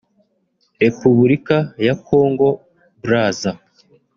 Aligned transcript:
Repubulika 0.83 1.57
ya 1.85 1.95
Kongo 2.05 2.47
Brazza 3.01 3.51